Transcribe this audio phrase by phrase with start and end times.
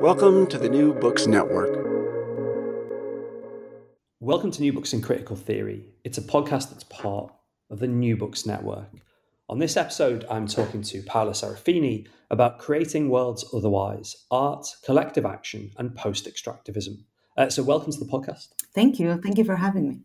[0.00, 1.84] Welcome to the New Books Network.
[4.20, 5.86] Welcome to New Books in Critical Theory.
[6.04, 7.32] It's a podcast that's part
[7.68, 8.88] of the New Books Network.
[9.48, 15.72] On this episode, I'm talking to Paola Sarafini about creating worlds otherwise, art, collective action,
[15.78, 17.02] and post extractivism.
[17.36, 18.50] Uh, so, welcome to the podcast.
[18.76, 19.20] Thank you.
[19.20, 20.00] Thank you for having me.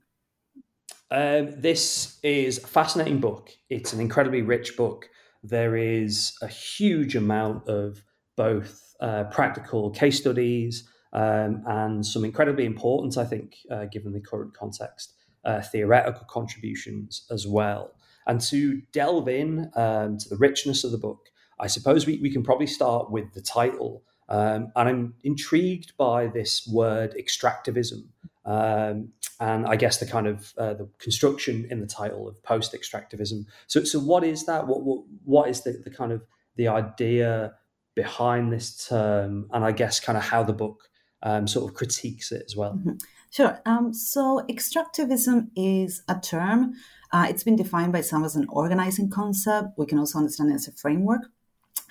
[1.12, 3.52] Um, this is a fascinating book.
[3.70, 5.08] It's an incredibly rich book.
[5.44, 8.04] There is a huge amount of
[8.36, 14.22] both uh, practical case studies um, and some incredibly important, I think, uh, given the
[14.22, 17.92] current context, uh, theoretical contributions as well.
[18.26, 22.32] And to delve in um, to the richness of the book, I suppose we, we
[22.32, 24.04] can probably start with the title.
[24.30, 28.06] Um, and I'm intrigued by this word extractivism.
[28.46, 29.10] Um,
[29.40, 33.46] and I guess the kind of uh, the construction in the title of post extractivism.
[33.68, 34.68] So, so what is that?
[34.68, 36.24] What, what, what is the, the kind of
[36.56, 37.54] the idea
[37.96, 40.90] behind this term and I guess kind of how the book
[41.22, 42.74] um, sort of critiques it as well.
[42.74, 42.92] Mm-hmm.
[43.30, 43.60] Sure.
[43.66, 46.74] Um, so extractivism is a term.
[47.12, 49.70] Uh, it's been defined by some as an organizing concept.
[49.78, 51.22] We can also understand it as a framework.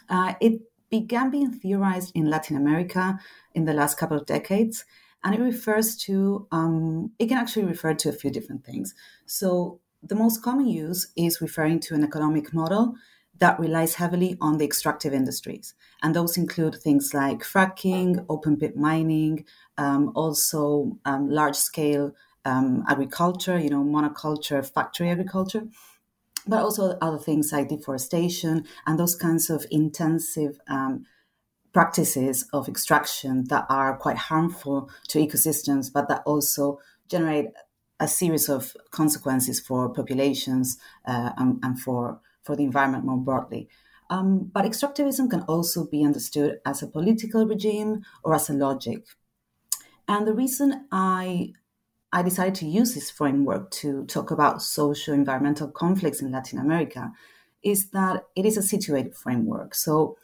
[0.09, 0.61] Uh, it
[0.91, 3.19] began being theorized in Latin America
[3.55, 4.85] in the last couple of decades,
[5.25, 8.95] and it refers to, um, it can actually refer to a few different things.
[9.27, 12.95] So the most common use is referring to an economic model
[13.43, 15.75] that relies heavily on the extractive industries.
[16.01, 19.45] And those include things like fracking, open pit mining,
[19.77, 22.15] um, also um, large scale
[22.45, 25.65] um, agriculture, you know, monoculture, factory agriculture,
[26.47, 31.05] but also other things like deforestation and those kinds of intensive um,
[31.73, 36.79] practices of extraction that are quite harmful to ecosystems, but that also
[37.09, 37.47] generate
[37.99, 43.69] a series of consequences for populations uh, and, and for for the environment more broadly.
[44.11, 49.07] Um, but extractivism can also be understood as a political regime or as a logic.
[50.09, 51.53] And the reason I
[52.13, 57.11] I decided to use this framework to talk about social environmental conflicts in Latin America
[57.63, 59.75] is that it is a situated framework.
[59.75, 60.19] So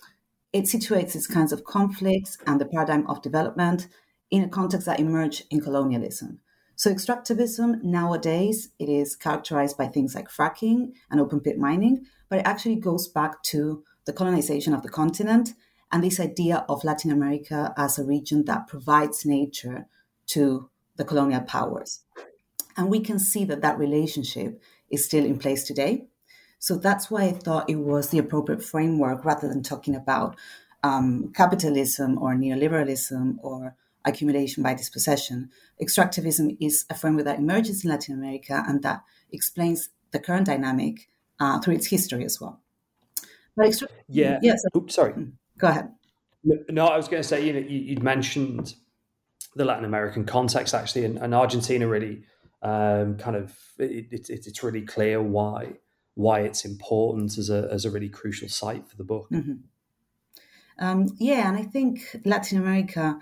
[0.53, 3.89] it situates these kinds of conflicts and the paradigm of development
[4.31, 6.41] in a context that emerged in colonialism.
[6.78, 12.39] So extractivism nowadays it is characterized by things like fracking and open pit mining, but
[12.39, 15.55] it actually goes back to the colonization of the continent
[15.91, 19.88] and this idea of Latin America as a region that provides nature
[20.28, 22.03] to the colonial powers.
[22.77, 26.06] And we can see that that relationship is still in place today.
[26.61, 30.37] So that's why I thought it was the appropriate framework rather than talking about
[30.84, 33.75] um, capitalism or neoliberalism or
[34.08, 35.50] accumulation by dispossession.
[35.81, 39.02] Extractivism is a framework that emerges in Latin America and that
[39.32, 41.08] explains the current dynamic
[41.40, 42.60] uh, through its history as well.
[43.56, 44.38] But extra- yeah.
[44.43, 44.62] Yes.
[44.76, 45.12] Oops, sorry.
[45.12, 45.31] Hmm.
[45.58, 45.90] Go ahead.
[46.44, 48.75] No, I was going to say, you know, you, would mentioned
[49.56, 52.22] the Latin American context actually, and, and Argentina really
[52.62, 55.75] um, kind of it, it, it's really clear why
[56.14, 59.28] why it's important as a as a really crucial site for the book.
[59.31, 59.54] Mm-hmm.
[60.81, 63.19] Um, yeah, and I think Latin America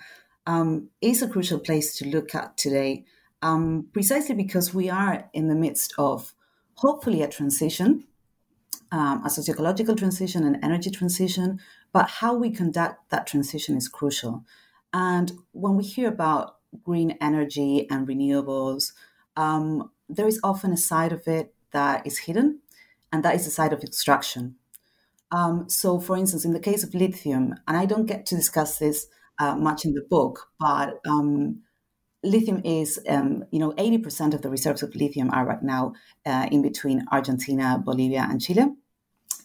[0.46, 3.04] um, is a crucial place to look at today,
[3.42, 6.34] um, precisely because we are in the midst of
[6.74, 8.04] hopefully a transition,
[8.92, 11.58] um, a sociological transition, an energy transition,
[11.92, 14.44] but how we conduct that transition is crucial.
[14.92, 18.92] And when we hear about green energy and renewables,
[19.36, 22.60] um, there is often a side of it that is hidden,
[23.12, 24.56] and that is the side of extraction.
[25.32, 28.78] Um, so, for instance, in the case of lithium, and I don't get to discuss
[28.78, 31.62] this uh, much in the book, but um,
[32.22, 35.94] lithium is, um, you know, 80% of the reserves of lithium are right now
[36.24, 38.74] uh, in between Argentina, Bolivia, and Chile.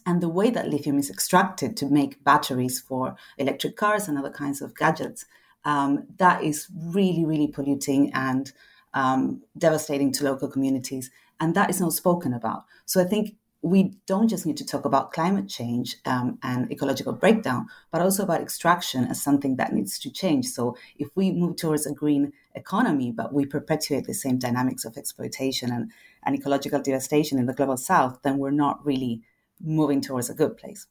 [0.04, 4.30] And the way that lithium is extracted to make batteries for electric cars and other
[4.30, 5.24] kinds of gadgets,
[5.64, 8.52] um, that is really, really polluting and
[8.94, 11.10] um, devastating to local communities.
[11.38, 12.64] And that is not spoken about.
[12.84, 17.12] So I think we don't just need to talk about climate change um, and ecological
[17.12, 20.46] breakdown, but also about extraction as something that needs to change.
[20.46, 24.96] So, if we move towards a green economy, but we perpetuate the same dynamics of
[24.96, 25.92] exploitation and,
[26.24, 29.22] and ecological devastation in the global south, then we're not really
[29.60, 30.88] moving towards a good place.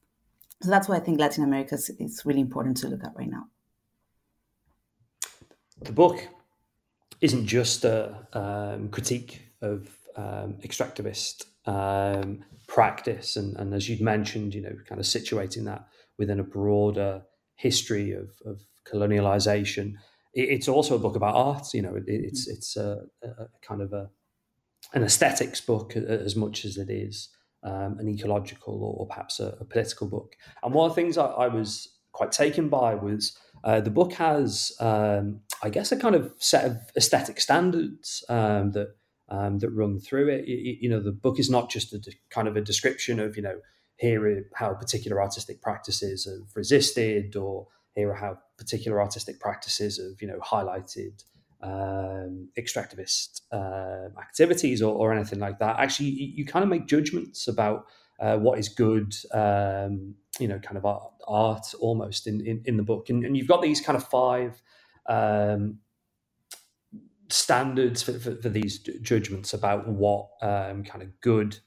[0.62, 3.48] So, that's why I think Latin America is, really important to look at right now.
[5.82, 6.26] The book
[7.20, 14.54] isn't just a um, critique of um, extractivist um, practice, and, and as you'd mentioned,
[14.54, 15.88] you know, kind of situating that
[16.18, 17.24] within a broader
[17.56, 18.62] history of, of
[18.92, 19.94] colonialization.
[20.34, 21.74] It, it's also a book about art.
[21.74, 22.54] You know, it, it's mm.
[22.54, 24.10] it's a, a, kind of a
[24.94, 27.30] an aesthetics book as much as it is
[27.64, 30.36] um, an ecological or, or perhaps a, a, political book.
[30.64, 34.14] And one of the things I, I was quite taken by was uh, the book
[34.14, 38.96] has, um, I guess, a kind of set of aesthetic standards um, that
[39.32, 40.48] um, that run through it.
[40.48, 43.42] You, know, the book is not just a de- kind of a description of, you
[43.42, 43.60] know,
[43.96, 49.98] here are how particular artistic practices have resisted, or here are how particular artistic practices
[49.98, 51.24] have, you know, highlighted
[51.64, 55.80] um, extractivist uh, activities or, or, anything like that.
[55.80, 57.86] Actually, you, you kind of make judgments about
[58.20, 62.78] uh, what is good, um, you know, kind of art, art almost in, in, in,
[62.78, 63.10] the book.
[63.10, 64.62] And, and, you've got these kind of five
[65.08, 65.78] um,
[67.32, 71.58] standards for, for, for these judgments about what um, kind of good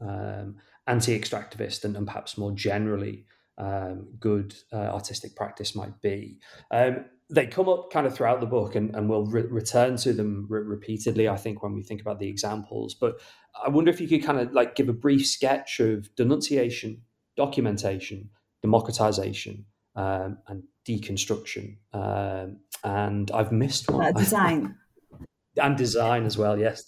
[0.00, 3.24] um, anti-extractivist and, and, perhaps more generally
[3.58, 6.38] um, good uh, artistic practice might be.
[6.70, 10.12] Um, they come up kind of throughout the book, and, and we'll re- return to
[10.12, 11.28] them re- repeatedly.
[11.28, 13.20] I think when we think about the examples, but
[13.64, 17.02] I wonder if you could kind of like give a brief sketch of denunciation,
[17.36, 18.30] documentation,
[18.62, 19.64] democratization,
[19.96, 21.76] um, and deconstruction.
[21.92, 24.06] Um, and I've missed one.
[24.06, 24.76] Uh, design.
[25.56, 26.58] and design as well.
[26.58, 26.84] Yes,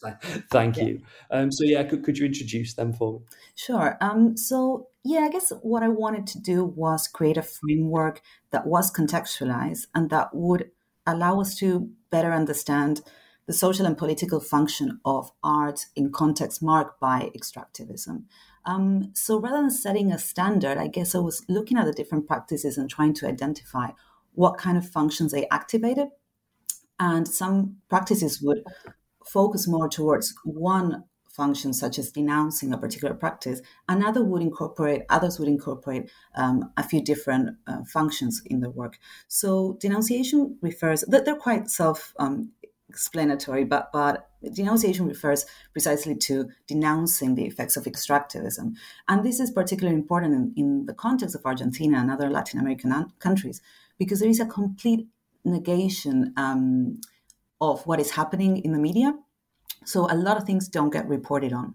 [0.50, 0.84] thank yeah.
[0.84, 1.00] you.
[1.30, 3.18] Um, so yeah, could, could you introduce them for me?
[3.54, 3.96] Sure.
[4.00, 8.20] Um, so yeah, I guess what I wanted to do was create a framework
[8.50, 10.70] that was contextualized and that would
[11.06, 13.00] allow us to better understand
[13.48, 18.24] the social and political function of art in context marked by extractivism.
[18.66, 22.26] Um, so rather than setting a standard, I guess I was looking at the different
[22.26, 23.88] practices and trying to identify
[24.34, 26.08] what kind of functions they activated.
[27.00, 28.62] And some practices would
[29.24, 31.04] focus more towards one
[31.38, 33.62] function, such as denouncing a particular practice.
[33.88, 38.98] Another would incorporate, others would incorporate um, a few different uh, functions in the work.
[39.28, 42.50] So denunciation refers, that they're quite self um,
[42.88, 48.74] explanatory, but, but denunciation refers precisely to denouncing the effects of extractivism.
[49.08, 53.12] And this is particularly important in, in the context of Argentina and other Latin American
[53.18, 53.60] countries,
[53.98, 55.06] because there is a complete
[55.44, 57.00] negation um,
[57.60, 59.14] of what is happening in the media.
[59.84, 61.74] So a lot of things don't get reported on.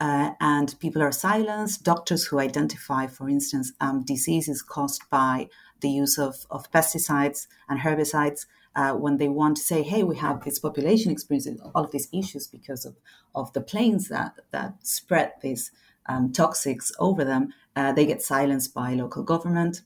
[0.00, 1.84] Uh, and people are silenced.
[1.84, 5.48] Doctors who identify, for instance, um, diseases caused by
[5.80, 10.16] the use of, of pesticides and herbicides uh, when they want to say, hey, we
[10.16, 12.96] have this population experiencing all of these issues because of,
[13.34, 15.70] of the planes that, that spread these
[16.06, 19.82] um, toxics over them, uh, they get silenced by local government.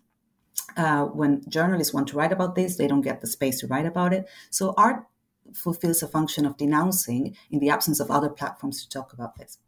[0.77, 3.87] Uh, when journalists want to write about this, they don't get the space to write
[3.87, 4.27] about it.
[4.51, 5.07] So art
[5.55, 9.59] fulfills a function of denouncing in the absence of other platforms to talk about this.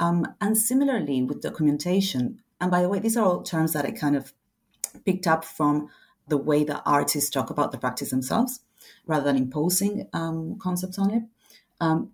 [0.00, 3.90] Um, and similarly with documentation, and by the way, these are all terms that I
[3.90, 4.32] kind of
[5.04, 5.88] picked up from
[6.28, 8.60] the way that artists talk about the practice themselves
[9.06, 11.22] rather than imposing um, concepts on it.
[11.80, 12.10] Um,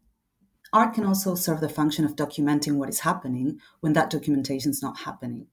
[0.72, 4.82] art can also serve the function of documenting what is happening when that documentation is
[4.82, 5.46] not happening.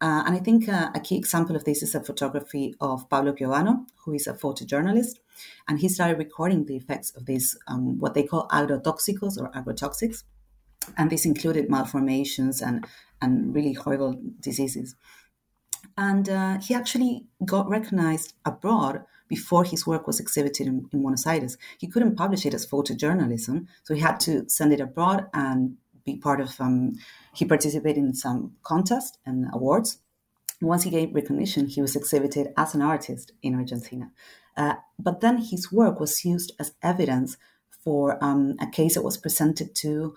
[0.00, 3.32] Uh, and I think uh, a key example of this is a photography of Pablo
[3.32, 5.20] Piovano, who is a photojournalist.
[5.68, 10.24] And he started recording the effects of these, um, what they call agrotoxicos or agrotoxics.
[10.98, 12.84] And this included malformations and,
[13.20, 14.96] and really horrible diseases.
[15.96, 21.26] And uh, he actually got recognized abroad before his work was exhibited in, in, Buenos
[21.26, 21.56] Aires.
[21.78, 26.16] He couldn't publish it as photojournalism, so he had to send it abroad and be
[26.16, 26.60] part of.
[26.60, 26.92] Um,
[27.34, 29.98] he participated in some contests and awards,
[30.62, 34.12] once he gained recognition, he was exhibited as an artist in Argentina.
[34.56, 37.36] Uh, but then his work was used as evidence
[37.82, 40.14] for um, a case that was presented to,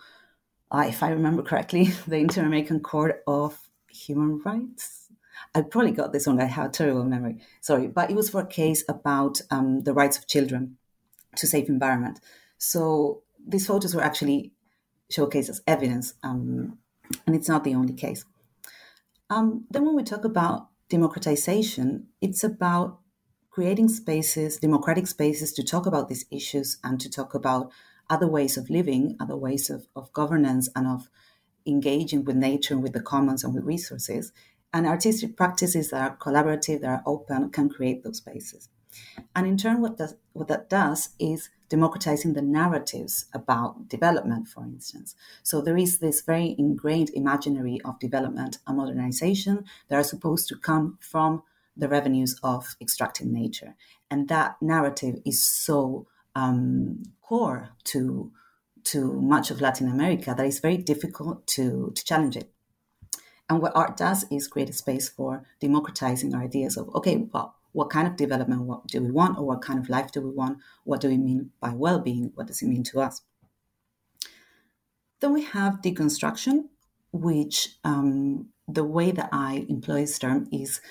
[0.72, 3.58] uh, if I remember correctly, the Inter American Court of
[3.89, 5.05] Human Rights.
[5.54, 6.42] I probably got this wrong.
[6.42, 7.38] I have a terrible memory.
[7.62, 10.77] Sorry, but it was for a case about um, the rights of children
[11.38, 12.20] to safe environment.
[12.58, 14.54] So these photos were actually
[15.12, 16.77] showcased as evidence, um,
[17.27, 18.25] and it's not the only case.
[19.30, 23.00] Um, then, when we talk about democratization, it's about
[23.50, 27.72] creating spaces, democratic spaces, to talk about these issues and to talk about
[28.10, 31.10] other ways of living, other ways of, of governance, and of
[31.65, 34.32] engaging with nature, with the commons, and with resources.
[34.75, 38.67] And artistic practices that are collaborative, that are open, can create those spaces.
[39.34, 44.65] And in turn, what, does, what that does is democratizing the narratives about development, for
[44.65, 45.15] instance.
[45.44, 50.58] So there is this very ingrained imaginary of development and modernization that are supposed to
[50.58, 51.44] come from
[51.77, 53.75] the revenues of extracting nature.
[54.12, 56.05] And that narrative is so
[56.36, 58.29] um, core to,
[58.84, 62.51] to much of Latin America that it's very difficult to, to challenge it.
[63.50, 67.56] And what art does is create a space for democratizing our ideas of, okay, well,
[67.74, 70.32] what kind of development what do we want or what kind of life do we
[70.32, 70.60] want?
[70.84, 72.32] What do we mean by well-being?
[72.34, 73.22] What does it mean to us?
[75.20, 76.70] Then we have deconstruction
[77.12, 80.82] which um, the way that i employ this term is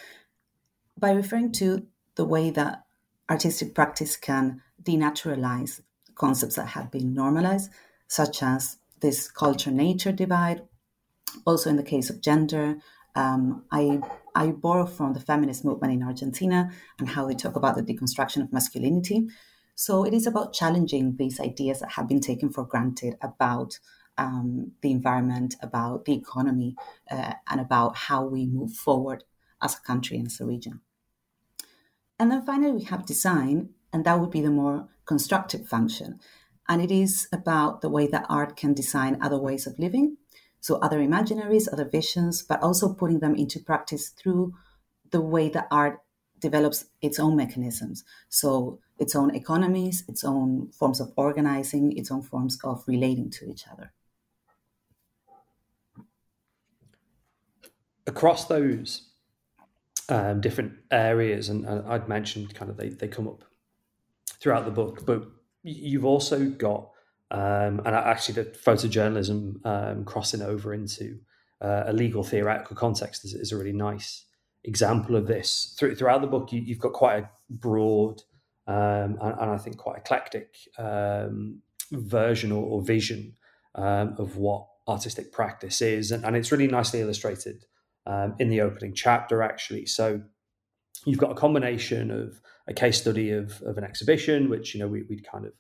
[0.99, 2.85] by referring to the way that
[3.29, 5.81] artistic practice can denaturalize
[6.15, 7.71] concepts that have been normalized
[8.07, 10.63] such as this culture nature divide
[11.47, 12.77] also in the case of gender
[13.15, 14.01] um, I
[14.35, 18.43] I borrow from the feminist movement in Argentina and how they talk about the deconstruction
[18.43, 19.29] of masculinity.
[19.77, 23.79] So it is about challenging these ideas that have been taken for granted about
[24.19, 26.77] um, the environment, about the economy,
[27.11, 29.25] uh, and about how we move forward
[29.61, 30.81] as a country and as a region.
[32.19, 36.21] And then finally, we have design, and that would be the more constructive function.
[36.69, 40.17] And it is about the way that art can design other ways of living
[40.65, 44.55] so other imaginaries, other visions, but also putting them into practice through
[45.11, 46.01] the way that art
[46.39, 48.03] develops its own mechanisms.
[48.31, 53.45] So its own economies, its own forms of organizing, its own forms of relating to
[53.45, 53.93] each other.
[58.07, 59.11] Across those
[60.09, 63.45] um, different areas, and, I'd mentioned kind of they, they come up
[64.41, 65.27] throughout the book, but
[65.63, 66.94] you've also got
[67.35, 71.19] um, and actually the photojournalism um, crossing over into
[71.61, 74.27] uh, a legal theoretical context is, is, a really nice
[74.63, 75.75] example of this.
[75.77, 78.23] Through, throughout the book, you, have got quite a broad
[78.69, 81.61] um, and, and, I think quite eclectic um,
[81.91, 83.35] version or, or vision
[83.75, 87.65] um, of what artistic practice is, and, and it's really nicely illustrated
[88.07, 89.87] um, in the opening chapter, actually.
[89.87, 90.23] So
[91.05, 94.87] you've got a combination of a case study of, of an exhibition, which you know
[94.87, 95.53] we, would kind of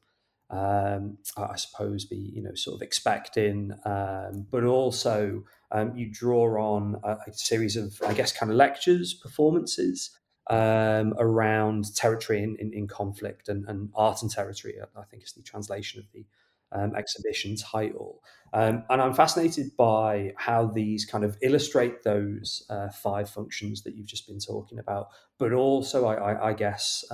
[0.54, 5.42] um, I suppose, be you know sort of expecting, um, but also
[5.72, 10.16] um, you draw on a, a, series of, I guess, kind of lectures, performances
[10.48, 14.76] um, around territory in, in, in conflict and, and, art and territory.
[14.80, 16.24] I think is the translation of the
[16.70, 18.22] um, exhibition title.
[18.52, 23.96] Um, and I'm fascinated by how these kind of illustrate those uh, five functions that
[23.96, 25.08] you've just been talking about,
[25.38, 27.04] but also, I, I, I guess,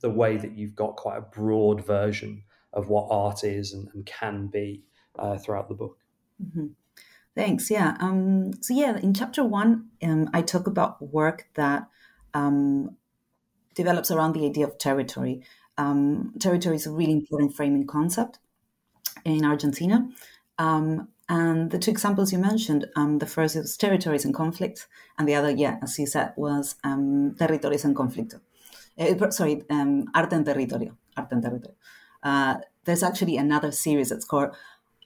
[0.00, 4.04] the way that you've got quite a broad version of what art is and, and
[4.06, 4.82] can be
[5.18, 5.98] uh, throughout the book.
[6.42, 6.66] Mm-hmm.
[7.34, 7.70] Thanks.
[7.70, 7.96] Yeah.
[8.00, 11.88] Um, so yeah, in chapter one, um, I talk about work that
[12.34, 12.96] um,
[13.74, 15.42] develops around the idea of territory.
[15.78, 18.38] Um, territory is a really important framing concept
[19.24, 20.08] in Argentina.
[20.58, 24.86] Um, and the two examples you mentioned, um, the first is territories in conflict,
[25.18, 28.40] and the other, yeah, as you said, was territorios en conflicto
[28.98, 30.96] uh, sorry, um, Arte en Territorio.
[31.16, 31.76] Arte en Territorio.
[32.22, 34.50] Uh, there's actually another series that's called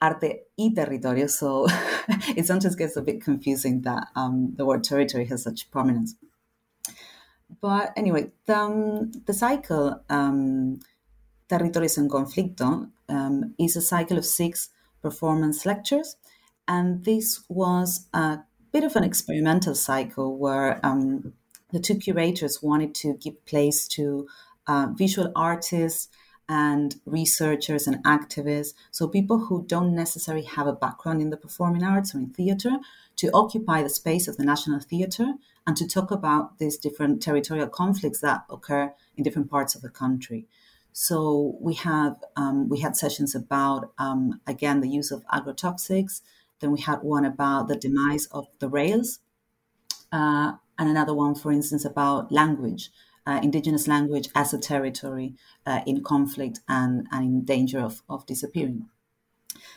[0.01, 1.67] Arte y Territorio, so
[2.35, 6.15] it sometimes gets a bit confusing that um, the word territory has such prominence.
[7.61, 10.79] But anyway, the, um, the cycle um,
[11.49, 14.69] Territorios en Conflicto um, is a cycle of six
[15.01, 16.15] performance lectures,
[16.67, 18.39] and this was a
[18.71, 21.33] bit of an experimental cycle where um,
[21.71, 24.27] the two curators wanted to give place to
[24.67, 26.09] uh, visual artists
[26.49, 31.83] and researchers and activists, so people who don't necessarily have a background in the performing
[31.83, 32.71] arts or in theater,
[33.15, 35.35] to occupy the space of the National Theater
[35.65, 39.89] and to talk about these different territorial conflicts that occur in different parts of the
[39.89, 40.45] country.
[40.91, 46.21] So we have um, we had sessions about um, again the use of agrotoxics.
[46.59, 49.19] Then we had one about the demise of the rails
[50.11, 52.89] uh, and another one, for instance, about language,
[53.27, 55.35] uh, indigenous language as a territory
[55.67, 58.89] uh, in conflict and, and in danger of, of disappearing.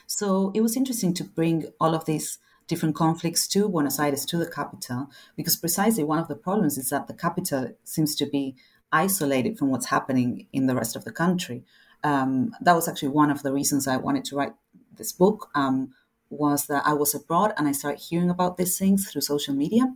[0.07, 4.39] So it was interesting to bring all of these different conflicts to Buenos Aires, to
[4.39, 8.57] the capital, because precisely one of the problems is that the capital seems to be
[8.91, 11.65] isolated from what's happening in the rest of the country.
[12.03, 14.55] Um, that was actually one of the reasons I wanted to write
[14.97, 15.51] this book.
[15.55, 15.93] Um,
[16.31, 19.95] was that I was abroad and I started hearing about these things through social media,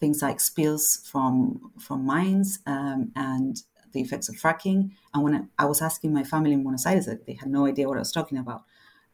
[0.00, 3.62] things like spills from from mines um, and
[3.92, 4.90] the effects of fracking.
[5.14, 7.88] And when I, I, was asking my family in Buenos Aires, they had no idea
[7.88, 8.64] what I was talking about.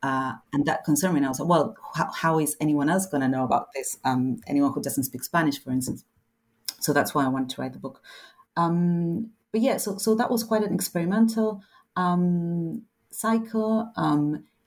[0.03, 1.19] Uh, and that concerned me.
[1.19, 3.99] And I was like, well, how, how is anyone else going to know about this?
[4.05, 6.05] Um, anyone who doesn't speak Spanish, for instance.
[6.81, 8.03] So that's why I wanted to write the book.
[8.57, 11.62] Um, but yeah, so, so that was quite an experimental
[11.97, 13.91] um, cycle.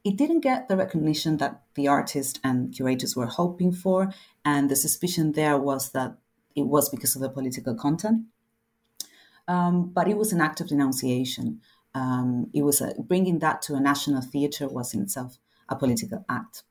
[0.07, 4.13] It didn't get the recognition that the artist and curators were hoping for.
[4.43, 6.11] And the suspicion there was that
[6.55, 8.17] it was because of the political content.
[9.47, 11.61] Um, but it was an act of denunciation
[11.97, 16.23] um, it was a, bringing that to a national theater was in itself a political
[16.29, 16.63] act.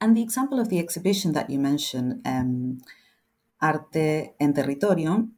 [0.00, 2.78] And the example of the exhibition that you mentioned, um,
[3.60, 5.28] Arte en Territorio,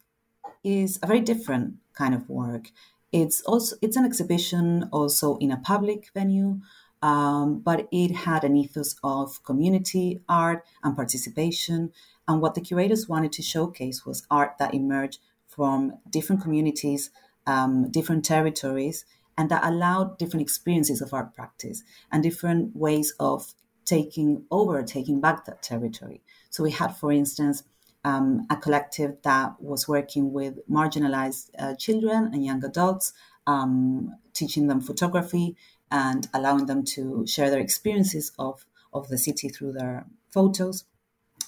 [0.62, 2.70] is a very different kind of work.
[3.12, 6.60] It's also it's an exhibition also in a public venue,
[7.02, 11.92] um, but it had an ethos of community art and participation.
[12.28, 17.10] And what the curators wanted to showcase was art that emerged from different communities
[17.46, 19.04] um, different territories,
[19.38, 25.20] and that allowed different experiences of art practice and different ways of taking over, taking
[25.20, 26.22] back that territory.
[26.50, 27.62] So we had, for instance,
[28.06, 33.12] um, a collective that was working with marginalized uh, children and young adults,
[33.48, 35.56] um, teaching them photography
[35.90, 40.84] and allowing them to share their experiences of, of the city through their photos.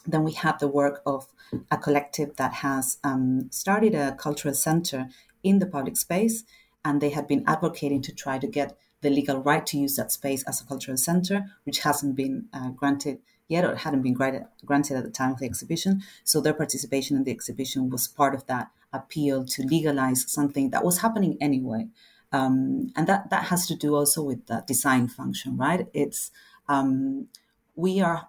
[0.04, 1.28] Then we had the work of
[1.70, 5.06] a collective that has um, started a cultural center
[5.44, 6.42] in the public space,
[6.84, 10.10] and they had been advocating to try to get the legal right to use that
[10.10, 14.46] space as a cultural center, which hasn't been uh, granted yet or hadn't been granted,
[14.96, 16.02] at the time of the exhibition.
[16.24, 20.84] So their participation in the exhibition was part of that appeal to legalize something that
[20.84, 21.88] was happening anyway.
[22.30, 25.86] Um, and that, that has to do also with the design function, right?
[25.94, 26.30] It's
[26.68, 27.28] um,
[27.74, 28.28] we are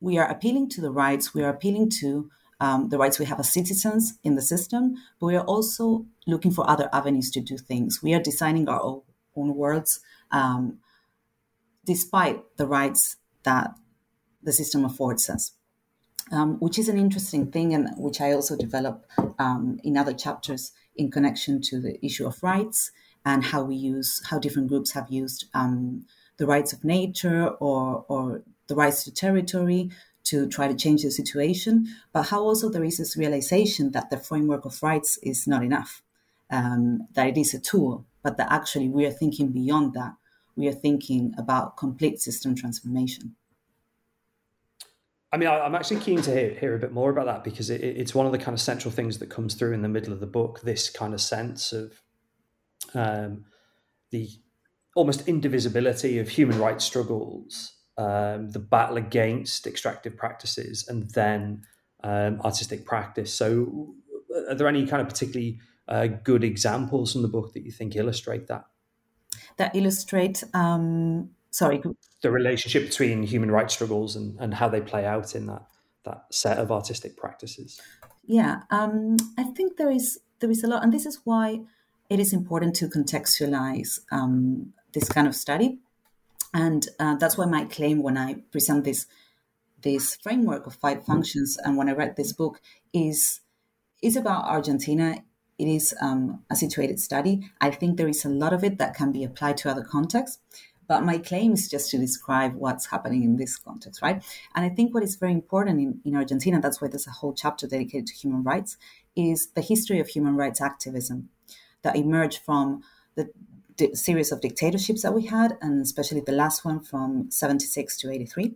[0.00, 2.30] we are appealing to the rights, we are appealing to
[2.60, 6.52] um, the rights we have as citizens in the system, but we are also looking
[6.52, 8.02] for other avenues to do things.
[8.02, 9.02] We are designing our own,
[9.36, 10.78] own worlds um,
[11.84, 13.74] despite the rights that
[14.42, 15.52] the system affords us.
[16.30, 19.06] Um, which is an interesting thing, and which I also develop
[19.38, 22.90] um, in other chapters in connection to the issue of rights
[23.24, 26.04] and how we use how different groups have used um,
[26.36, 29.90] the rights of nature or or the rights to territory
[30.24, 34.18] to try to change the situation, but how also there is this realization that the
[34.18, 36.02] framework of rights is not enough,
[36.50, 40.12] um, that it is a tool, but that actually we are thinking beyond that.
[40.54, 43.36] We are thinking about complete system transformation.
[45.30, 47.82] I mean, I'm actually keen to hear, hear a bit more about that because it,
[47.82, 50.20] it's one of the kind of central things that comes through in the middle of
[50.20, 50.62] the book.
[50.62, 52.00] This kind of sense of
[52.94, 53.44] um,
[54.10, 54.30] the
[54.96, 61.62] almost indivisibility of human rights struggles um, the battle against extractive practices, and then
[62.04, 63.34] um, artistic practice.
[63.34, 63.94] So,
[64.48, 67.96] are there any kind of particularly uh, good examples from the book that you think
[67.96, 68.66] illustrate that?
[69.56, 71.82] That illustrate, um, sorry,
[72.22, 75.66] the relationship between human rights struggles and, and how they play out in that
[76.04, 77.80] that set of artistic practices.
[78.26, 81.60] Yeah, um, I think there is there is a lot, and this is why
[82.08, 85.78] it is important to contextualize um, this kind of study
[86.54, 89.06] and uh, that's why my claim when I present this
[89.82, 92.60] this framework of five functions and when I read this book
[92.92, 93.40] is
[94.02, 95.22] is about Argentina.
[95.58, 97.50] It is um, a situated study.
[97.60, 100.38] I think there is a lot of it that can be applied to other contexts,
[100.88, 104.24] but my claim is just to describe what's happening in this context, right?
[104.54, 107.34] And I think what is very important in, in Argentina, that's why there's a whole
[107.34, 108.78] chapter dedicated to human rights,
[109.14, 111.28] is the history of human rights activism
[111.82, 112.82] that emerged from
[113.14, 113.30] the
[113.94, 118.54] series of dictatorships that we had, and especially the last one from 76 to 83.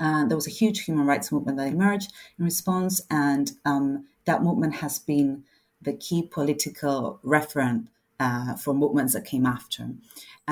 [0.00, 4.42] Uh, there was a huge human rights movement that emerged in response, and um, that
[4.42, 5.44] movement has been
[5.80, 7.86] the key political referent
[8.24, 9.84] uh, for movements that came after.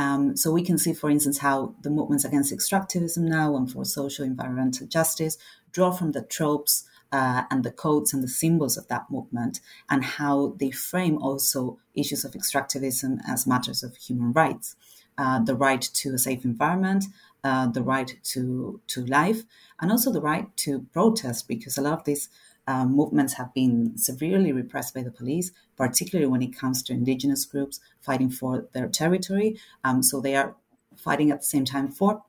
[0.02, 3.84] Um, so we can see, for instance, how the movements against extractivism now and for
[3.84, 5.34] social environmental justice
[5.74, 6.74] draw from the tropes
[7.12, 11.78] uh, and the codes and the symbols of that movement, and how they frame also
[11.94, 14.76] issues of extractivism as matters of human rights.
[15.20, 17.04] uh, the right to a safe environment,
[17.44, 19.42] uh, the right to to life,
[19.80, 22.28] and also the right to protest, because a lot of these
[22.70, 27.44] uh, movements have been severely repressed by the police, particularly when it comes to indigenous
[27.44, 29.58] groups fighting for their territory.
[29.82, 30.54] Um, so they are
[30.96, 32.22] fighting at the same time for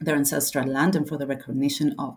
[0.00, 2.16] their ancestral land and for the recognition of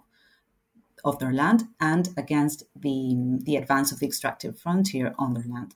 [1.03, 5.75] of their land and against the, the advance of the extractive frontier on their land.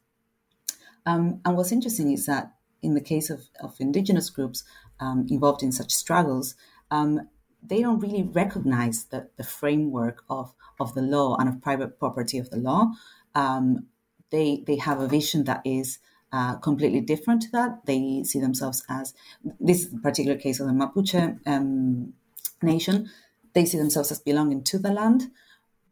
[1.05, 4.63] Um, and what's interesting is that in the case of, of indigenous groups
[4.99, 6.55] um, involved in such struggles,
[6.89, 7.29] um,
[7.63, 12.37] they don't really recognize the, the framework of, of the law and of private property
[12.37, 12.91] of the law.
[13.35, 13.87] Um,
[14.31, 15.99] they, they have a vision that is
[16.31, 17.85] uh, completely different to that.
[17.85, 19.13] They see themselves as
[19.59, 22.13] this particular case of the Mapuche um,
[22.61, 23.09] nation.
[23.53, 25.29] They see themselves as belonging to the land,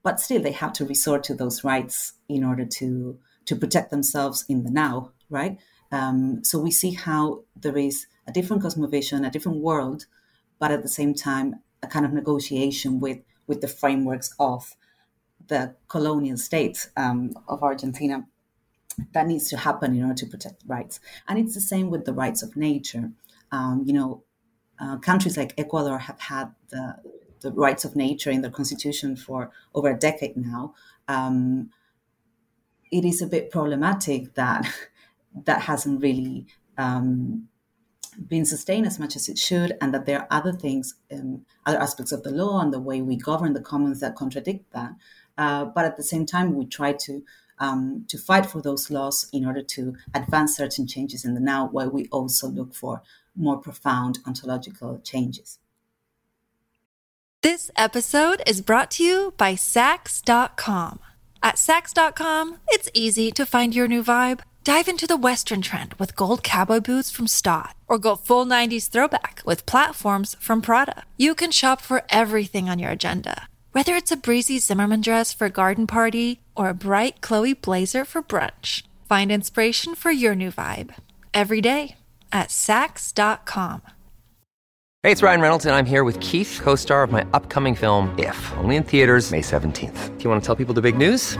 [0.02, 4.46] but still they have to resort to those rights in order to to protect themselves
[4.48, 5.58] in the now, right?
[5.92, 10.06] Um, so we see how there is a different cosmovision, a different world,
[10.60, 14.76] but at the same time a kind of negotiation with with the frameworks of
[15.48, 18.26] the colonial state um, of Argentina
[19.13, 21.00] that needs to happen in order to protect rights.
[21.28, 23.12] And it's the same with the rights of nature.
[23.52, 24.24] Um, you know,
[24.80, 26.95] uh, countries like Ecuador have had the,
[27.41, 30.76] the rights of nature in their constitution for over a decade now.
[31.08, 31.72] Um,
[32.91, 34.67] it is a bit problematic that
[35.45, 37.49] that hasn't really um,
[38.28, 41.80] been sustained as much as it should, and that there are other things, um, other
[41.80, 44.92] aspects of the law and the way we govern the commons that contradict that.
[45.38, 47.24] Uh, but at the same time, we try to
[47.60, 51.68] um, to fight for those laws in order to advance certain changes in the now,
[51.68, 53.02] while we also look for
[53.36, 55.60] more profound ontological changes.
[57.42, 61.00] This episode is brought to you by Saks.com.
[61.42, 64.42] At Saks.com, it's easy to find your new vibe.
[64.70, 68.88] Dive into the Western trend with gold cowboy boots from Staud, or go full 90s
[68.88, 71.06] throwback with platforms from Prada.
[71.18, 75.46] You can shop for everything on your agenda, whether it's a breezy Zimmermann dress for
[75.46, 78.84] a garden party or a bright Chloe blazer for brunch.
[79.08, 80.94] Find inspiration for your new vibe
[81.34, 81.96] every day
[82.32, 83.82] at Saks.com.
[85.02, 88.14] Hey, it's Ryan Reynolds, and I'm here with Keith, co star of my upcoming film,
[88.20, 90.18] If, only in theaters, May 17th.
[90.18, 91.40] Do you want to tell people the big news?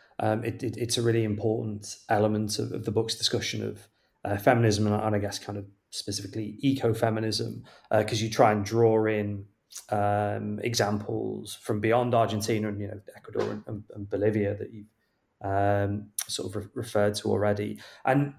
[0.21, 3.87] um, it, it, it's a really important element of, of the book's discussion of
[4.23, 8.63] uh, feminism and, and, I guess kind of specifically ecofeminism because uh, you try and
[8.63, 9.45] draw in
[9.89, 14.85] um, examples from beyond Argentina and you know Ecuador and, and, and Bolivia that you
[15.43, 17.79] um, sort of re- referred to already.
[18.05, 18.35] And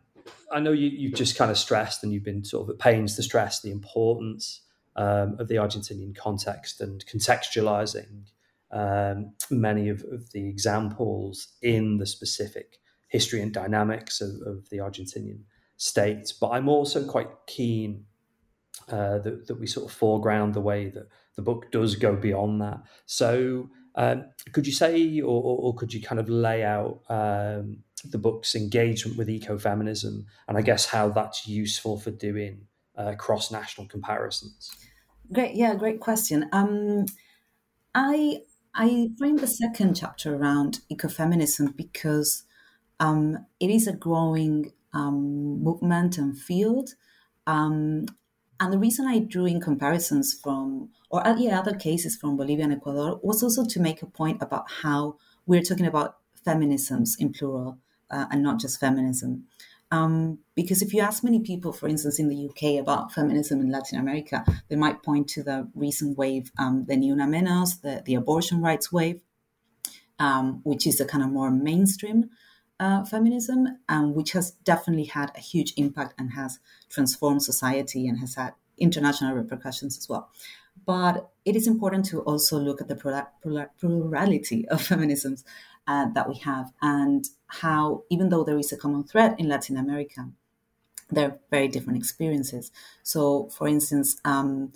[0.52, 3.16] I know you, you've just kind of stressed and you've been sort of at pains
[3.16, 4.60] to stress the importance
[4.94, 8.26] um, of the Argentinian context and contextualizing
[8.72, 14.78] um, many of, of, the examples in the specific history and dynamics of, of the
[14.78, 15.40] Argentinian
[15.76, 16.32] state.
[16.40, 18.06] But I'm also quite keen
[18.88, 22.62] uh, that, that, we sort of foreground the way that the book does go beyond
[22.62, 22.80] that.
[23.06, 28.18] So, um, could you say, or, or, could you kind of lay out um, the
[28.18, 32.62] book's engagement with ecofeminism, and I guess how that's useful for doing
[32.96, 34.70] uh, cross national comparisons?
[35.30, 36.48] Great, yeah, great question.
[36.52, 37.04] Um,
[37.94, 38.40] I
[38.74, 42.44] I frame the second chapter around ecofeminism because
[43.00, 46.90] um, it is a growing um, movement and field.
[47.46, 48.06] Um,
[48.58, 52.64] and the reason I drew in comparisons from, or uh, yeah, other cases from Bolivia
[52.64, 57.32] and Ecuador was also to make a point about how we're talking about feminisms in
[57.32, 57.78] plural
[58.10, 59.44] uh, and not just feminism.
[59.92, 63.70] Um, because if you ask many people, for instance, in the UK about feminism in
[63.70, 68.02] Latin America, they might point to the recent wave, um, the Ni Una Menos, the,
[68.06, 69.20] the abortion rights wave,
[70.18, 72.30] um, which is a kind of more mainstream
[72.80, 78.18] uh, feminism, um, which has definitely had a huge impact and has transformed society and
[78.18, 80.30] has had international repercussions as well.
[80.86, 82.96] But it is important to also look at the
[83.78, 85.44] plurality of feminisms
[85.86, 89.76] uh, that we have and how, even though there is a common thread in Latin
[89.76, 90.28] America,
[91.10, 92.72] there are very different experiences.
[93.02, 94.72] So, for instance, um,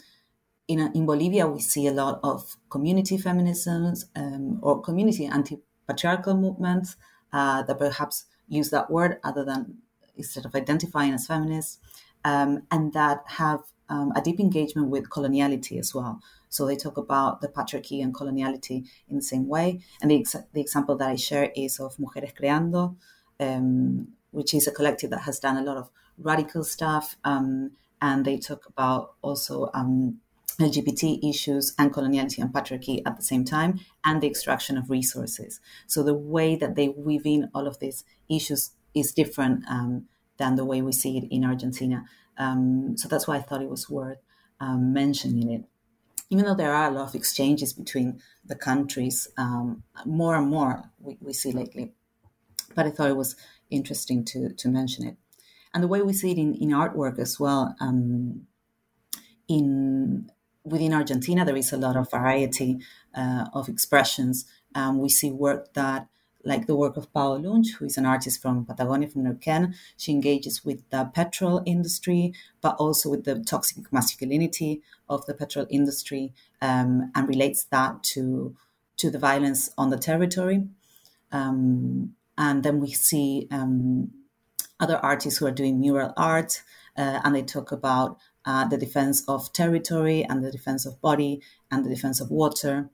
[0.69, 6.35] in, in Bolivia, we see a lot of community feminisms um, or community anti patriarchal
[6.35, 6.97] movements
[7.33, 9.79] uh, that perhaps use that word other than
[10.17, 11.79] instead of identifying as feminists,
[12.25, 16.21] um, and that have um, a deep engagement with coloniality as well.
[16.49, 19.81] So they talk about the patriarchy and coloniality in the same way.
[20.01, 22.97] And the, ex- the example that I share is of Mujeres Creando,
[23.41, 27.17] um, which is a collective that has done a lot of radical stuff.
[27.25, 30.21] Um, and they talk about also um,
[30.61, 35.61] LGBT issues and coloniality and patriarchy at the same time, and the extraction of resources.
[35.87, 40.07] So the way that they weave in all of these issues is different um,
[40.39, 42.05] than the way we see it in Argentina.
[42.39, 44.19] Um, so that's why I thought it was worth
[44.61, 45.65] um, mentioning it.
[46.29, 50.91] Even though there are a lot of exchanges between the countries, um, more and more
[50.99, 51.93] we, we see lately.
[52.75, 53.37] But I thought it was
[53.71, 55.17] interesting to, to mention it.
[55.73, 58.47] And the way we see it in, in artwork as well, um,
[59.49, 60.31] in
[60.65, 62.79] within Argentina, there is a lot of variety
[63.15, 64.47] uh, of expressions.
[64.75, 66.09] Um, we see work that,
[66.47, 70.13] like the work of Pao Lunch, who is an artist from Patagonia, from Neuquén, she
[70.13, 76.33] engages with the petrol industry, but also with the toxic masculinity of the petrol industry,
[76.63, 78.57] um, and relates that to
[78.97, 80.67] to the violence on the territory.
[81.33, 84.11] Um, and then we see um,
[84.81, 86.63] other artists who are doing mural art,
[86.97, 91.43] uh, and they talk about uh, the defense of territory and the defense of body
[91.71, 92.89] and the defense of water.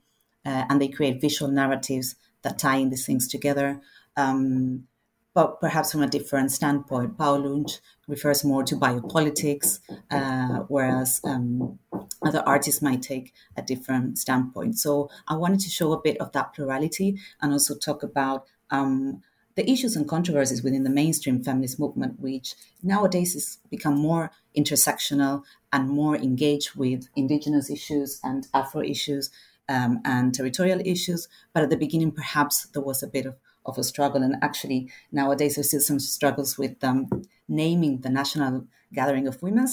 [0.45, 3.81] Uh, and they create visual narratives that in these things together.
[4.17, 4.87] Um,
[5.35, 7.19] but perhaps from a different standpoint.
[7.19, 11.79] Lunch refers more to biopolitics, uh, whereas um,
[12.23, 14.79] other artists might take a different standpoint.
[14.79, 19.23] So I wanted to show a bit of that plurality and also talk about um,
[19.55, 25.45] the issues and controversies within the mainstream feminist movement, which nowadays has become more intersectional
[25.73, 29.31] and more engaged with indigenous issues and Afro issues
[29.73, 31.29] um, and territorial issues.
[31.53, 34.23] But at the beginning, perhaps there was a bit of, of a struggle.
[34.23, 37.09] And actually, nowadays, there's still some struggles with um,
[37.49, 39.67] naming the National Gathering of Women,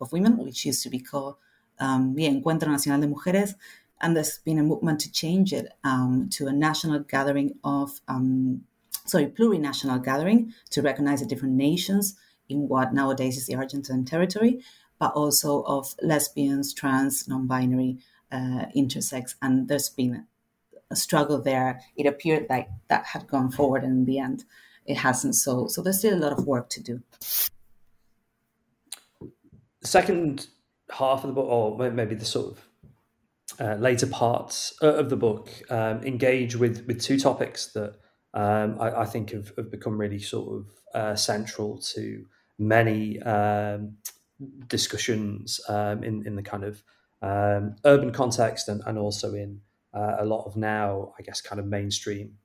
[0.00, 1.36] of women which used to be called
[1.78, 3.54] um, Encuentro Nacional de Mujeres.
[4.02, 8.64] And there's been a movement to change it um, to a national gathering of um,
[9.10, 12.16] sorry, plurinational gathering to recognize the different nations
[12.48, 14.60] in what nowadays is the Argentine territory,
[14.98, 17.98] but also of lesbians, trans, non-binary,
[18.32, 20.26] uh, intersex, and there's been
[20.90, 21.80] a struggle there.
[21.96, 24.44] It appeared like that had gone forward, and in the end,
[24.86, 25.34] it hasn't.
[25.34, 27.02] So, so there's still a lot of work to do.
[29.20, 30.48] The second
[30.90, 32.68] half of the book, or maybe the sort of
[33.60, 37.94] uh, later parts of the book, um, engage with with two topics that
[38.34, 42.24] um, I, I, think have, have, become really sort of uh, central to
[42.58, 43.96] many um,
[44.68, 46.82] discussions um, in, in the kind of
[47.22, 49.60] um, urban context and, and also in
[49.92, 52.38] uh, a lot of now, I guess, kind of mainstream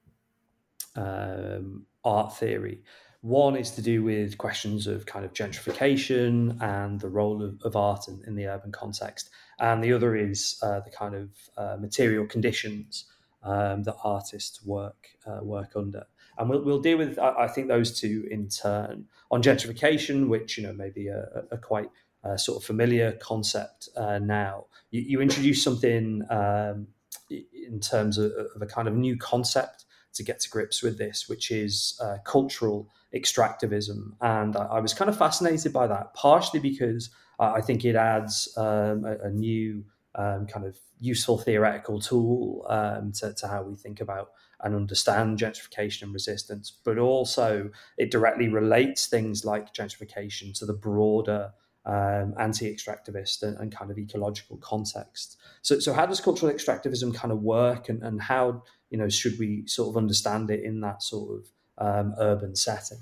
[0.95, 2.81] um, art theory.
[3.21, 7.75] One is to do with questions of kind of gentrification and the role of, of
[7.75, 9.31] art in, in, the urban context.
[9.59, 13.05] And the other is uh, the kind of uh, material conditions
[13.41, 16.05] um, that artists work uh, work under.
[16.37, 19.05] And we'll, we'll deal with, I, I, think, those two in turn.
[19.31, 21.89] On gentrification, which, you know, maybe a, a quite
[22.25, 26.87] uh, sort of familiar concept uh, now, you, you introduce something um,
[27.29, 31.27] in terms of, of, a kind of new concept to get to grips with this,
[31.27, 34.13] which is uh, cultural extractivism.
[34.21, 37.09] And I, I, was kind of fascinated by that, partially because
[37.39, 39.83] I think it adds um, a, a new
[40.15, 44.29] um, kind of useful theoretical tool um, to, to, how we think about
[44.61, 50.73] and understand gentrification and resistance, but also it directly relates things like gentrification to the
[50.73, 51.51] broader
[51.85, 55.37] um, anti-extractivist and, and, kind of ecological context.
[55.61, 59.37] So, so how does cultural extractivism kind of work, and, and how you know should
[59.37, 62.99] we sort of understand it in that sort of um, urban setting?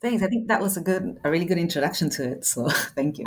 [0.00, 0.22] Thanks.
[0.22, 2.44] I think that was a good, a really good introduction to it.
[2.44, 3.24] So, thank you.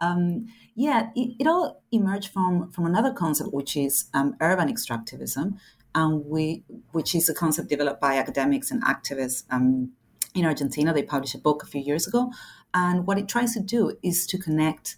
[0.00, 5.58] Um, yeah, it, it, all emerged from from another concept, which is um, urban extractivism,
[5.94, 9.92] and we, which is a concept developed by academics and activists um,
[10.34, 10.92] in Argentina.
[10.92, 12.30] They published a book a few years ago,
[12.76, 14.96] and what it tries to do is to connect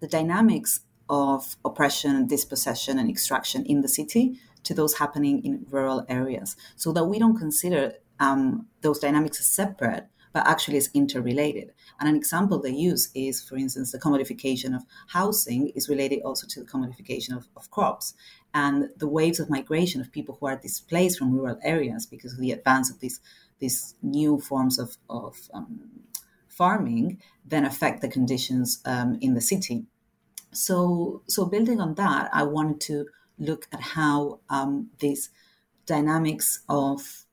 [0.00, 6.04] the dynamics of oppression, dispossession, and extraction in the city to those happening in rural
[6.08, 11.72] areas, so that we don't consider um, those dynamics as separate, but actually as interrelated.
[12.00, 16.48] And an example they use is, for instance, the commodification of housing is related also
[16.48, 18.12] to the commodification of, of crops
[18.52, 22.40] and the waves of migration of people who are displaced from rural areas because of
[22.40, 23.20] the advance of these
[23.60, 25.90] these new forms of, of um,
[26.60, 27.18] farming
[27.52, 29.86] then affect the conditions um, in the city.
[30.52, 33.06] So, so building on that, I wanted to
[33.38, 35.30] look at how um, these
[35.86, 37.24] dynamics of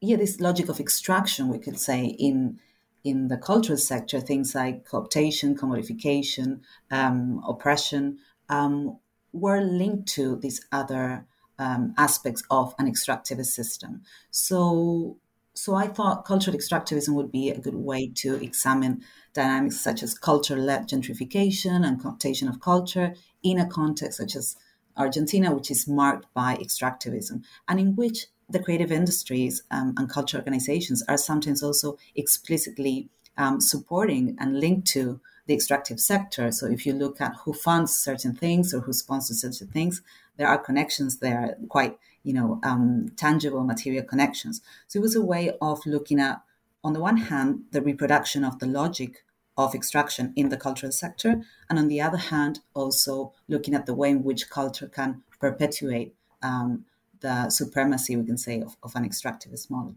[0.00, 2.58] yeah, this logic of extraction, we could say, in
[3.04, 8.98] in the cultural sector, things like cooptation, commodification, um, oppression, um,
[9.32, 11.26] were linked to these other
[11.58, 14.02] um, aspects of an extractivist system.
[14.30, 15.18] So,
[15.58, 19.02] so I thought cultural extractivism would be a good way to examine
[19.34, 24.54] dynamics such as culture-led gentrification and cooptation of culture in a context such as
[24.96, 30.38] Argentina, which is marked by extractivism, and in which the creative industries um, and culture
[30.38, 36.52] organizations are sometimes also explicitly um, supporting and linked to the extractive sector.
[36.52, 40.02] So if you look at who funds certain things or who sponsors certain things,
[40.36, 44.60] there are connections there, quite you know um, tangible material connections.
[44.86, 46.42] So it was a way of looking at,
[46.84, 49.24] on the one hand, the reproduction of the logic
[49.56, 53.94] of extraction in the cultural sector, and on the other hand, also looking at the
[53.94, 56.84] way in which culture can perpetuate um,
[57.20, 59.96] the supremacy, we can say, of, of an extractivist model.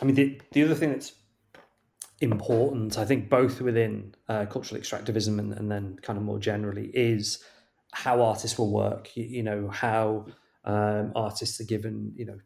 [0.00, 1.14] I mean, the, the other thing that's
[2.20, 6.90] important, I think, both within uh, cultural extractivism and, and, then kind of more generally,
[6.94, 7.42] is
[7.92, 9.16] how artists will work.
[9.16, 10.26] You, you know, how
[10.64, 12.38] um, artists are given, you know,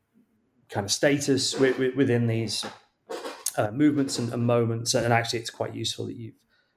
[0.68, 2.64] kind of status within these
[3.59, 4.94] uh, movements and, and, moments.
[4.94, 6.35] And actually, it's quite useful that you've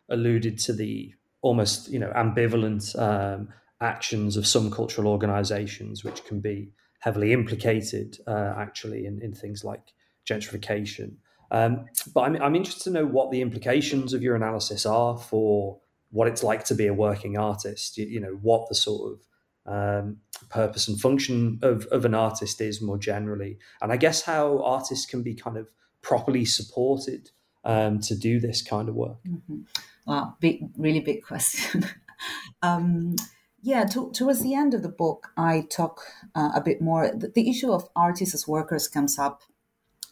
[0.10, 3.50] alluded to the almost, you know, ambivalent um,
[3.82, 9.64] actions of some cultural organizations, which can be heavily implicated uh, actually in, in things
[9.64, 9.94] like
[10.28, 11.16] gentrification.
[11.52, 15.80] Um, but I'm, I'm interested to know what the implications of your analysis are for
[16.16, 17.98] what it's like to be a working artist.
[17.98, 19.20] You, you know, what the sort of
[19.66, 20.18] um,
[20.50, 23.60] purpose and function of, of an artist is more generally.
[23.82, 25.70] And I guess how artists can be kind of
[26.02, 27.32] properly supported
[27.66, 29.18] um, to do this kind of work.
[29.28, 29.62] Mm-hmm.
[30.06, 31.86] Wow, big, really big question.
[32.62, 33.18] um,
[33.62, 36.02] yeah, to, towards the end of the book, I talk
[36.34, 37.12] uh, a bit more.
[37.14, 39.42] The, the, issue of artists as workers comes up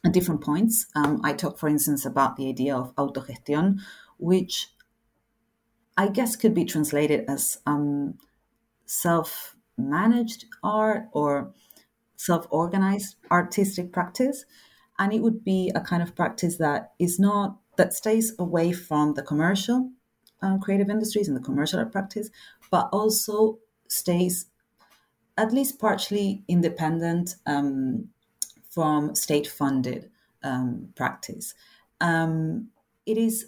[0.04, 0.88] at different points.
[0.96, 3.80] Um, I talk, for instance, about the idea of autogestión,
[4.18, 4.70] which
[5.98, 8.18] I guess could be translated as um,
[8.86, 11.54] self managed art or
[12.16, 14.46] self organized artistic practice.
[15.00, 19.16] And it would be a kind of practice that is not, that stays away from
[19.16, 19.90] the commercial
[20.42, 22.30] um, creative industries and the commercial art practice,
[22.70, 24.48] but also stays
[25.38, 28.10] at least partially independent um,
[28.70, 30.10] from state funded
[30.44, 31.56] um, practice.
[32.02, 32.70] Um,
[33.06, 33.48] it is,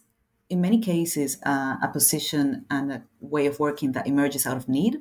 [0.49, 4.69] in many cases, uh, a position and a way of working that emerges out of
[4.69, 4.97] need,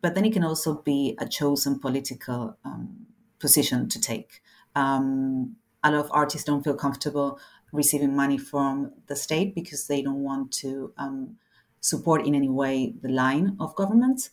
[0.00, 3.06] but then it can also be a chosen political um,
[3.38, 4.42] position to take.
[4.74, 7.38] Um, a lot of artists don't feel comfortable
[7.72, 11.36] receiving money from the state because they don't want to um,
[11.80, 14.30] support in any way the line of government,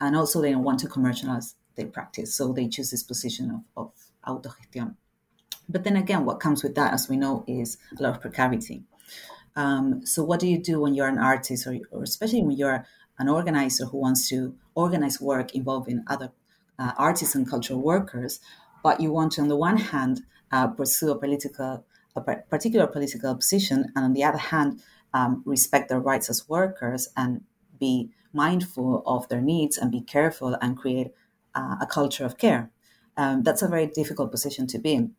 [0.00, 2.34] and also they don't want to commercialize their practice.
[2.34, 3.92] So they choose this position of,
[4.26, 4.96] of autogestión.
[5.68, 8.82] But then again, what comes with that, as we know, is a lot of precarity.
[9.56, 12.86] Um, so what do you do when you're an artist, or, or, especially when you're
[13.18, 16.32] an organizer who wants to organize work involving other
[16.78, 18.40] uh, artists and cultural workers,
[18.82, 21.84] but you want to, on the one hand, uh, pursue a political,
[22.16, 24.82] a particular political position, and on the other hand,
[25.14, 27.42] um, respect their rights as workers and
[27.78, 31.12] be mindful of their needs and be careful and create
[31.54, 32.70] uh, a culture of care
[33.16, 35.14] um, that's a very difficult position to be in.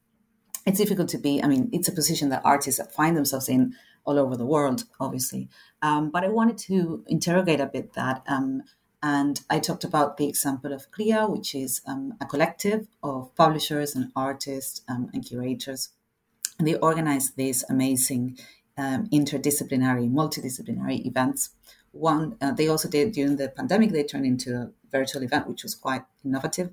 [0.65, 4.19] It's difficult to be, I mean, it's a position that artists find themselves in all
[4.19, 5.49] over the world, obviously.
[5.81, 8.23] Um, but I wanted to interrogate a bit that.
[8.27, 8.63] Um,
[9.01, 13.95] and I talked about the example of CRIA, which is um, a collective of publishers
[13.95, 15.89] and artists um, and curators.
[16.57, 18.37] And they organize these amazing
[18.77, 21.49] um, interdisciplinary, multidisciplinary events.
[21.91, 25.63] One, uh, they also did during the pandemic, they turned into a virtual event, which
[25.63, 26.71] was quite innovative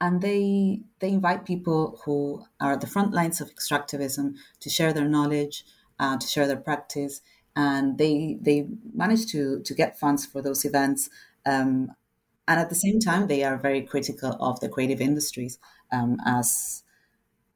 [0.00, 4.92] and they they invite people who are at the front lines of extractivism to share
[4.92, 5.64] their knowledge,
[5.98, 7.22] uh, to share their practice,
[7.56, 11.10] and they they manage to to get funds for those events.
[11.46, 11.92] Um,
[12.46, 15.58] and at the same time, they are very critical of the creative industries
[15.92, 16.82] um, as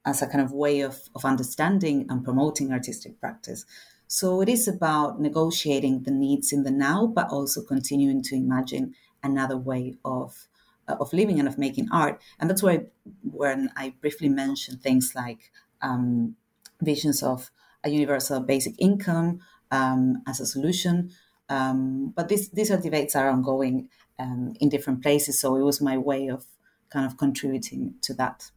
[0.05, 3.67] as a kind of way of, of understanding and promoting artistic practice.
[4.07, 8.95] So it is about negotiating the needs in the now, but also continuing to imagine
[9.23, 10.49] another way of
[10.87, 12.19] of living and of making art.
[12.41, 12.87] And that's why
[13.23, 15.53] when I briefly mentioned things like
[15.83, 16.37] um,
[16.81, 17.51] visions of
[17.85, 21.11] a universal basic income um, as a solution.
[21.49, 25.39] Um, but this, these are debates are ongoing um, in different places.
[25.39, 26.45] So it was my way of
[26.91, 28.51] kind of contributing to that.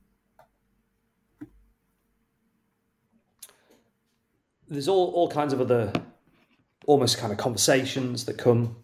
[4.67, 5.91] There's all, all kinds of other
[6.87, 8.77] almost kind of conversations that come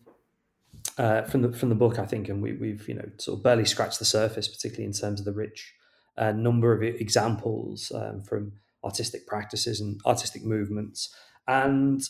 [0.97, 3.43] uh, from the from the book, I think, and we, we've you know sort of
[3.43, 5.73] barely scratched the surface, particularly in terms of the rich
[6.17, 8.53] uh, number of examples um, from
[8.87, 11.13] artistic practices and artistic movements.
[11.47, 12.01] And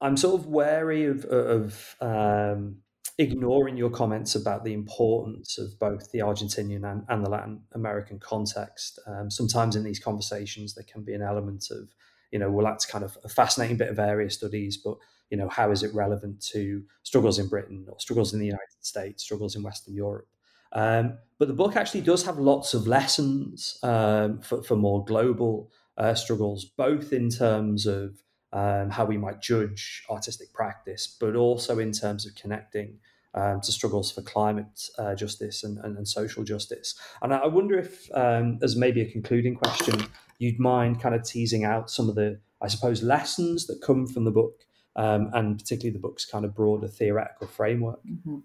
[0.00, 2.78] I'm sort of wary of, of um,
[3.18, 8.18] ignoring your comments about the importance of both the Argentinian and, and the Latin American
[8.18, 8.98] context.
[9.06, 11.88] Um, sometimes in these conversations, there can be an element of,
[12.30, 14.96] you know, well, that's kind of a fascinating bit of area studies, but
[15.30, 18.80] you know, how is it relevant to struggles in Britain or struggles in the United
[18.80, 20.28] States, struggles in Western Europe?
[20.72, 25.70] Um, but the book actually does have lots of lessons um, for, for, more global
[25.98, 28.22] uh, struggles, both in terms of
[28.52, 32.98] um, how we might judge artistic practice, but also in terms of connecting
[33.34, 36.94] um, to struggles for climate uh, justice and, and, and, social justice.
[37.20, 40.06] And I wonder if, um, as maybe a concluding question,
[40.38, 44.24] you'd mind kind of teasing out some of the, I suppose, lessons that come from
[44.24, 44.62] the book,
[44.96, 48.00] um, and particularly the book's kind of broader theoretical framework.
[48.06, 48.38] Mm-hmm.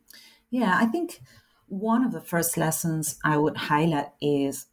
[0.50, 1.22] Yeah, I think
[1.68, 4.68] one of the first lessons I would highlight is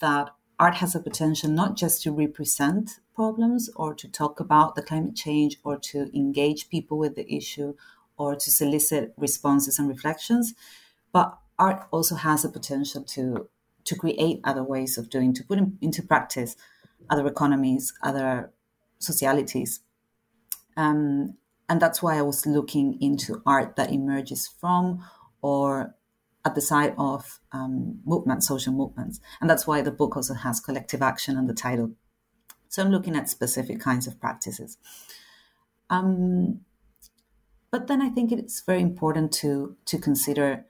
[0.00, 0.30] that
[0.62, 5.16] art has a potential not just to represent problems or to talk about the climate
[5.16, 7.74] change or to engage people with the issue
[8.16, 10.54] or to solicit responses and reflections,
[11.12, 13.48] but art also has a potential to
[13.84, 16.54] to create other ways of doing, to put in, into practice
[17.10, 18.52] other economies, other
[19.00, 19.80] socialities.
[20.76, 21.34] Um,
[21.68, 25.04] and that's why I was looking into art that emerges from
[25.40, 25.96] or
[26.44, 29.20] at the side of um, movements, social movements.
[29.40, 31.92] And that's why the book also has collective action on the title.
[32.68, 34.78] So I'm looking at specific kinds of practices.
[35.90, 36.60] Um,
[37.70, 40.66] but then I think it's very important to to consider,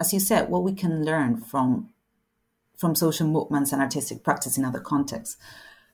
[0.00, 1.90] as you said, what we can learn from
[2.76, 5.36] from social movements and artistic practice in other contexts.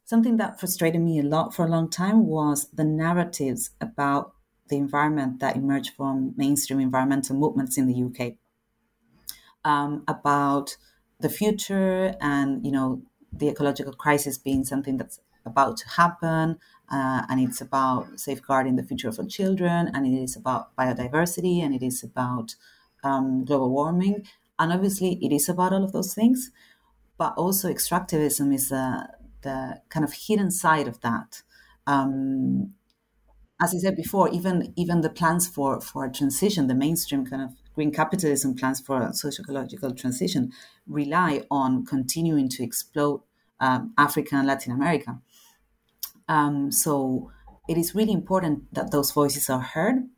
[0.04, 4.32] Something that frustrated me a lot for a long time was the narratives about
[4.68, 8.34] the environment that emerged from mainstream environmental movements in the UK
[9.68, 10.76] um, about
[11.20, 13.02] the future and you know
[13.32, 16.58] the ecological crisis being something that's about to happen
[16.90, 21.56] uh, and it's about safeguarding the future of our children and it is about biodiversity
[21.62, 22.54] and it is about
[23.04, 24.26] um, global warming.
[24.58, 26.50] And obviously it is about all of those things
[27.18, 29.06] but also extractivism is uh,
[29.42, 31.42] the kind of hidden side of that.
[31.86, 32.74] Um,
[33.60, 37.50] as I said before, even even the plans for for transition, the mainstream kind of
[37.78, 40.50] green capitalism plans for a socio ecological transition
[40.88, 43.22] rely on continuing to exploit
[43.60, 45.20] um, Africa and Latin America.
[46.28, 47.30] Um, so
[47.68, 50.08] it is really important that those voices are heard,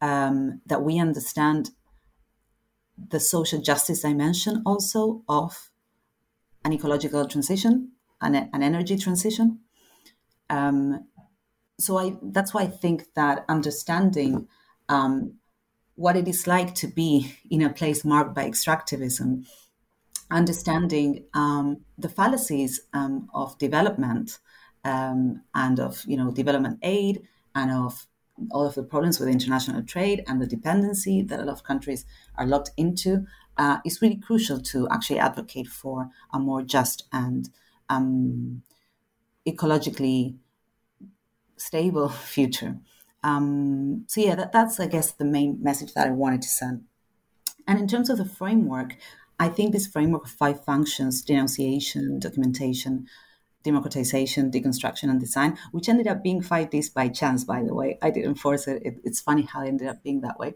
[0.00, 1.70] um, that we understand
[3.08, 5.70] the social justice dimension also of
[6.64, 7.90] an ecological transition,
[8.20, 9.58] an, an energy transition.
[10.48, 11.08] Um,
[11.76, 14.46] so I, that's why I think that understanding
[14.88, 15.39] um,
[16.00, 19.46] what it is like to be in a place marked by extractivism,
[20.30, 24.38] understanding um, the fallacies um, of development
[24.82, 27.20] um, and of you know development aid
[27.54, 28.06] and of
[28.50, 32.06] all of the problems with international trade and the dependency that a lot of countries
[32.36, 33.26] are locked into
[33.58, 37.50] uh, is really crucial to actually advocate for a more just and
[37.90, 38.62] um,
[39.46, 40.34] ecologically
[41.58, 42.78] stable future.
[43.22, 46.84] Um, so yeah, that, that's I guess the main message that I wanted to send.
[47.66, 48.96] And in terms of the framework,
[49.38, 53.06] I think this framework of five functions: denunciation, documentation,
[53.62, 57.98] democratization, deconstruction, and design, which ended up being five Ds by chance, by the way.
[58.02, 58.82] I didn't force it.
[58.84, 60.54] it it's funny how it ended up being that way.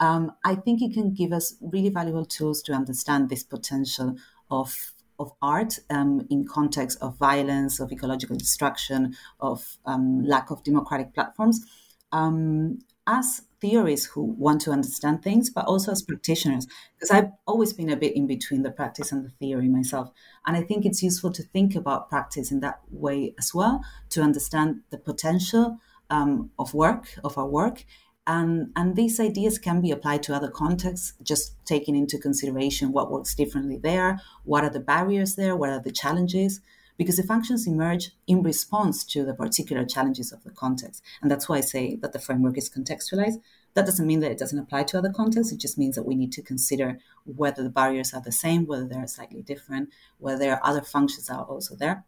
[0.00, 4.16] Um, I think it can give us really valuable tools to understand this potential
[4.50, 10.64] of of art um, in context of violence, of ecological destruction, of um, lack of
[10.64, 11.66] democratic platforms
[12.12, 17.72] um, as theorists who want to understand things, but also as practitioners, because I've always
[17.72, 20.10] been a bit in between the practice and the theory myself.
[20.46, 24.22] And I think it's useful to think about practice in that way as well, to
[24.22, 27.84] understand the potential um, of work, of our work.
[28.26, 33.10] And, and these ideas can be applied to other contexts, just taking into consideration what
[33.10, 36.60] works differently there, what are the barriers there, what are the challenges
[37.00, 41.02] because the functions emerge in response to the particular challenges of the context.
[41.22, 43.40] And that's why I say that the framework is contextualized.
[43.72, 45.50] That doesn't mean that it doesn't apply to other contexts.
[45.50, 48.86] It just means that we need to consider whether the barriers are the same, whether
[48.86, 49.88] they're slightly different,
[50.18, 52.04] whether there are other functions that are also there.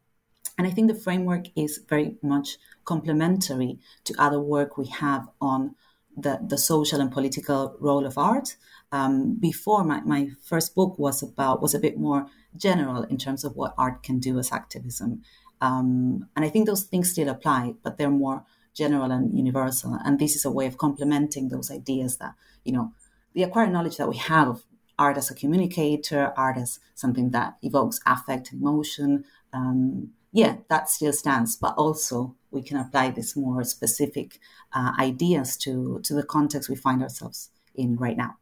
[0.59, 5.75] And I think the framework is very much complementary to other work we have on
[6.17, 8.57] the, the social and political role of art.
[8.91, 13.45] Um, before my, my first book was about was a bit more general in terms
[13.45, 15.23] of what art can do as activism.
[15.61, 18.45] Um, and I think those things still apply, but they're more
[18.75, 19.99] general and universal.
[20.05, 22.35] And this is a way of complementing those ideas that,
[22.65, 22.93] you know,
[23.35, 24.63] the acquired knowledge that we have of
[24.99, 30.89] art as a communicator, art as something that evokes affect and emotion, um, yeah, that
[30.89, 34.39] still stands, but also we can apply this more specific
[34.73, 38.37] uh, ideas to, to the context we find ourselves in right now.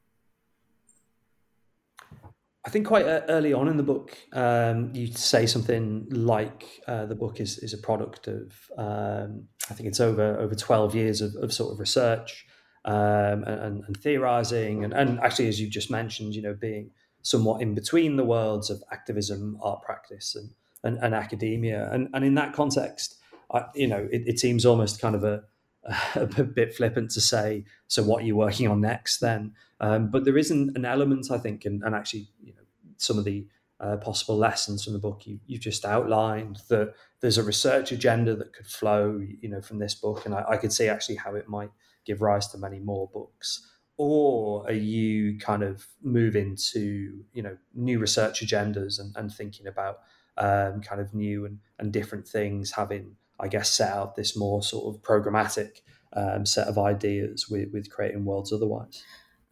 [2.64, 7.14] I think quite early on in the book, um, you say something like uh, the
[7.14, 11.34] book is, is a product of, um, I think it's over over 12 years of,
[11.36, 12.45] of sort of research
[12.84, 14.84] um, and, and, theorizing.
[14.84, 16.91] And, and actually, as you just mentioned, you know, being
[17.22, 20.51] somewhat in between the worlds of activism, art practice, and,
[20.83, 21.91] and, and academia.
[21.93, 23.16] And, and in that context,
[23.53, 25.43] I, you know, it, it seems almost kind of a,
[26.14, 29.55] a bit flippant to say, so what are you working on next then?
[29.81, 32.62] Um, but there isn't an element, I think, and, and actually, you know,
[32.97, 33.47] some of the
[33.81, 38.37] uh, possible lessons from the book you, you've just outlined that there's a research agenda
[38.37, 41.35] that could flow, you know, from this book, and I, I could see actually how
[41.35, 41.70] it might
[42.05, 43.66] give rise to many more books.
[43.97, 49.66] Or are you kind of moving to, you know, new research agendas and, and thinking
[49.66, 50.01] about
[50.37, 54.62] um, kind of new and, and different things, having, I guess, set out this more
[54.62, 55.81] sort of programmatic
[56.12, 59.03] um, set of ideas with, with creating worlds otherwise?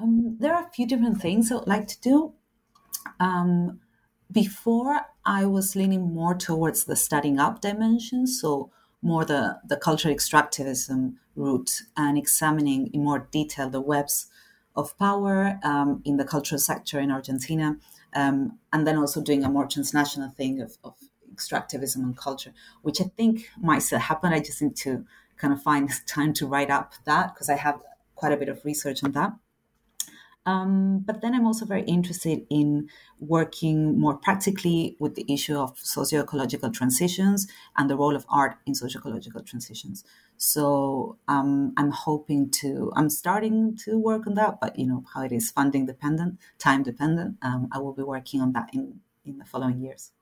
[0.01, 2.33] Um, there are a few different things I would like to do.
[3.20, 3.81] Um,
[4.31, 8.70] before, I was leaning more towards the studying up dimension, so
[9.03, 14.26] more the, the cultural extractivism route and examining in more detail the webs
[14.76, 17.76] of power um, in the cultural sector in Argentina,
[18.14, 20.94] um, and then also doing a more transnational thing of, of
[21.32, 22.52] extractivism and culture,
[22.82, 24.32] which I think might still happen.
[24.32, 25.04] I just need to
[25.36, 27.80] kind of find time to write up that because I have
[28.14, 29.32] quite a bit of research on that.
[30.46, 32.88] Um, but then I'm also very interested in
[33.20, 37.46] working more practically with the issue of socio-ecological transitions
[37.76, 40.04] and the role of art in socio-ecological transitions.
[40.39, 45.22] So um, I'm hoping to, I'm starting to work on that, but you know how
[45.22, 47.39] it is funding dependent, time dependent.
[47.43, 50.12] Um, I will be working on that in, in the following years.